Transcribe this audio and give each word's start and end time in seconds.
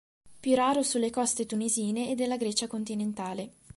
Più 0.39 0.55
raro 0.55 0.81
sulle 0.81 1.11
coste 1.11 1.45
tunisine 1.45 2.09
e 2.09 2.15
della 2.15 2.35
Grecia 2.35 2.65
continentale. 2.65 3.51